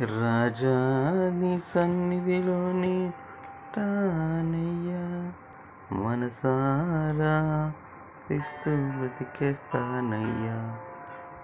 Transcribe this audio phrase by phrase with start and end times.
[0.00, 0.76] రాజా
[1.30, 2.98] నీ సన్నిధిలోని
[3.74, 5.02] తానయ్యా
[5.92, 7.34] మనసారా
[8.30, 10.56] ఇస్తూ బ్రతికేస్తానయ్యా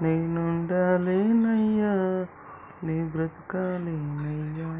[0.02, 1.92] నేనుండాలేనయ్యా
[2.82, 4.70] నీ బ్రతకాలేనయ్యా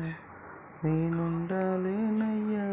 [0.85, 2.67] నేనుండాలేనయ్యా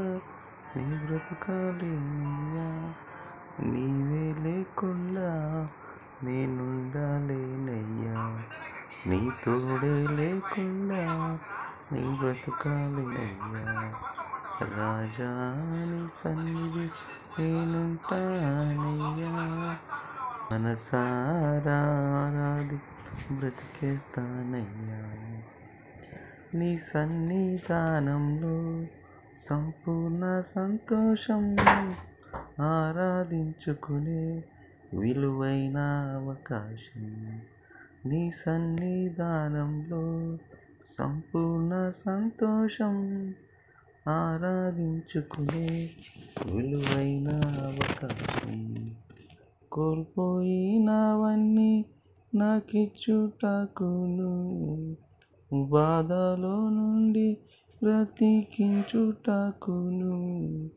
[0.75, 2.69] నీ బ్రతకాలేనయ్యా
[3.63, 5.29] నీవే లేకుండా
[6.23, 8.15] నేనుండాలేనయ్యా
[9.07, 11.39] నీ తోడే లేకుండా
[11.91, 13.95] నీ బ్రతకాలి అయ్యా
[14.61, 16.89] రాజాని సన్నిధి
[17.39, 19.77] నేనుంటానయ్యా.
[20.51, 22.79] మనసారాది
[23.35, 25.13] బ్రతికేస్తానయ్యా.
[26.59, 28.85] నీ సన్నిధానంలో
[29.39, 31.57] సంపూర్ణ సంతోషం
[32.59, 34.43] ఆరాధించుకునే
[34.99, 37.41] విలువైన అవకాశం.
[38.05, 40.37] నీ సన్నిధానంలో
[40.87, 43.33] సంపూర్ణ సంతోషం
[44.07, 45.89] ఆరాధించుకునే
[46.53, 48.95] విలువైన అవకాశం
[49.71, 51.85] కోల్పోయినవన్నీ
[52.35, 54.31] నాకిచ్చుటకును.
[55.69, 57.37] బాధలో నుండి
[57.83, 60.69] బ్రతికించుటకును.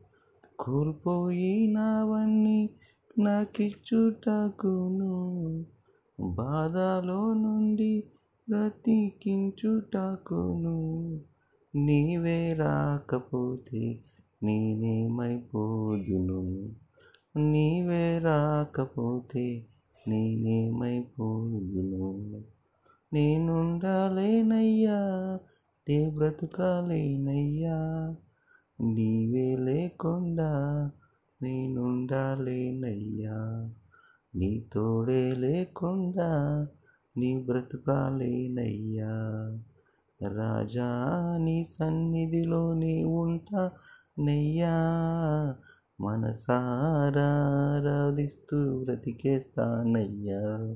[0.60, 2.70] కోల్పోయినవన్నీ
[3.18, 5.66] నాకిచ్చుటకును.
[6.18, 8.04] బాధలో నుండి
[8.50, 9.18] బ్రతికించుటకును
[11.76, 14.00] నీవే రాకపోతే
[14.42, 16.68] నేనేమైపోదును?
[17.36, 19.64] నీవే రాకపోతే
[20.08, 22.24] నేనేమైపోదును?
[23.12, 25.28] నేనుండాలేనయ్యా
[25.88, 28.14] నే బ్రతుకాలేనయ్యా.
[28.82, 30.52] నీవే లేకుండా
[31.42, 33.68] నేనుండాలేనయ్యా.
[34.36, 36.66] నీ తోడే లేకుండా
[37.16, 39.40] నీ బ్రతుకాలేనయ్యా.
[40.28, 43.72] రాజా నీ సన్నిధిలోనే ఉంటా
[44.18, 44.76] నయ్యా
[46.00, 50.74] మనసారాధిస్తూ బ్రతికేస్తానయ్యా.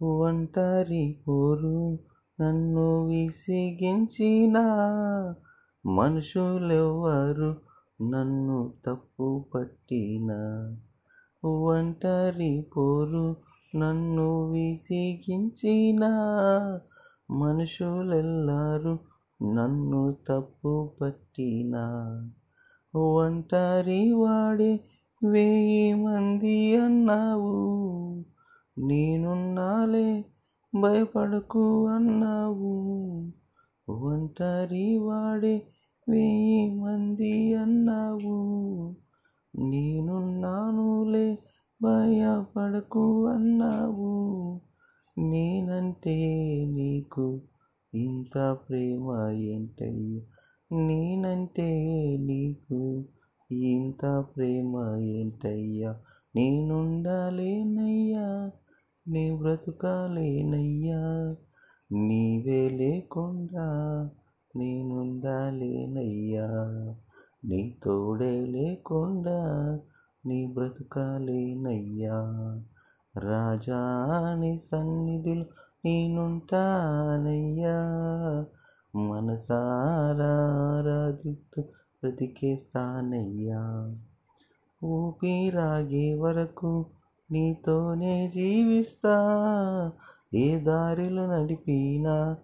[0.00, 1.98] ఒంటరి పోరు
[2.40, 4.64] నన్ను విసిగించినా
[5.86, 7.56] మనుషులెవ్వరు
[8.02, 10.76] నన్ను తప్పు పట్టినా
[11.42, 13.24] ఒంటరి పోరు
[13.72, 16.04] నన్ను విసిగించిన
[17.32, 18.94] మనుషులెల్లారు
[19.40, 21.76] నన్ను తప్పు పట్టిన
[22.94, 24.72] ఒంటరి వాడే
[25.22, 27.54] వెయ్యి మంది అన్నావు
[28.76, 30.08] నేనున్నాలే
[30.72, 32.74] భయపడకు అన్నావు.
[33.88, 35.54] ఒంటరి వాడే
[36.06, 38.38] వెయ్యి మంది అన్నావు
[39.58, 41.38] నేనున్నానులే
[41.82, 44.60] భయపడకు అన్నావు.
[45.18, 47.40] నేనంటే నీకు
[47.94, 50.22] ఇంత ప్రేమ ఏంటయ్యా?
[50.76, 51.86] నేనంటే
[52.20, 53.04] నీకు
[53.50, 55.96] ఇంత ప్రేమ ఏంటయ్యా?
[56.36, 58.50] నేనుండలేనయ్యా
[59.08, 61.36] నీ బ్రతుకాలేనయ్యా.
[61.92, 63.68] నీవే లేకుండా
[64.56, 66.64] నేనుండలేనయ్యా.
[67.44, 69.78] నీ తోడే లేకుండా
[70.26, 72.22] నీ బ్రతుకాలేనయ్యా
[73.18, 75.44] రాజా నీ సన్నిధిలో
[75.84, 77.80] నేనుంటానయ్యా.
[78.96, 81.64] మనసారాధిస్తూ
[82.02, 83.94] బ్రతికేస్తానయ్యా.
[84.84, 86.86] ఊపిరాగే వరకు
[87.30, 89.16] నీతోనే జీవిస్తా.
[90.34, 92.36] ఏ దారిలో నడిపినా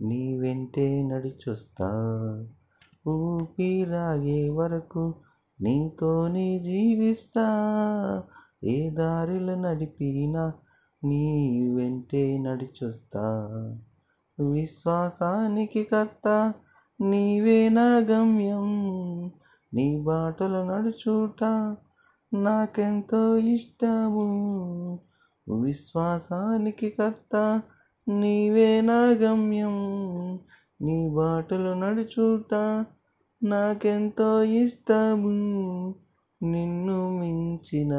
[0.00, 1.90] నీ వెంటే నడిచొస్తా.
[3.08, 5.14] ఊపిరాగే వరకు
[5.60, 7.44] నీతోనే జీవిస్తా.
[8.64, 10.52] ఏ దారిలో నడిపినా
[11.04, 13.48] నీ వెంటే నడిచొస్తా.
[14.50, 16.54] విశ్వాసానికి కర్త
[17.00, 18.82] నీవే నా గమ్యం.
[19.74, 21.44] నీ బాటలు నడుచుట
[22.34, 25.00] నాకెంతో ఇష్టము.
[25.60, 27.62] విశ్వాసానికి కర్త
[28.08, 29.98] నీవే నా గమ్యం.
[30.82, 32.54] నీ బాటలు నడుచుట
[33.42, 35.94] నాకెంతో ఇష్టము.
[36.42, 37.94] నిన్ను మించిన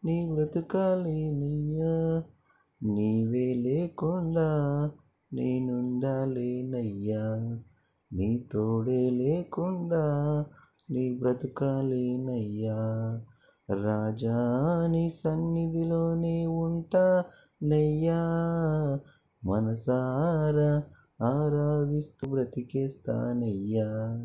[0.06, 2.24] నీ బ్రతుకాలేనయ్యా
[2.84, 4.50] నీవే లేకుండా
[5.36, 7.24] నేనుండాలేనయ్యా.
[8.14, 10.06] నీ తోడే లేకుండా
[10.92, 12.78] నీ బ్రతుకాలేనయ్యా.
[13.74, 14.38] రాజా
[14.88, 17.24] నీ సన్నిధిలోనే ఉంటా
[17.64, 18.22] నయ్యా
[19.46, 20.84] మనసారా
[21.26, 24.18] ఆరాధిస్తూ బ్రతికేస్తానయ్యా.